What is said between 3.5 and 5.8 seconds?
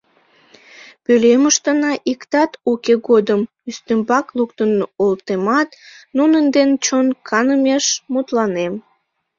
ӱстембак луктын олтемат,